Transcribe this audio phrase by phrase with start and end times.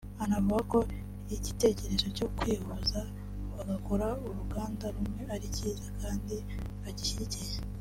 [0.23, 0.79] Anavuga ko
[1.35, 2.99] igitekerezo cyo kwihuza
[3.55, 6.35] bagakora uruganda rumwe ari cyiza kandi
[6.89, 7.55] agishyigikiye